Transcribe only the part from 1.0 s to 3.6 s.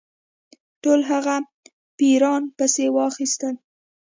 هغه پیران پسي واخیستل.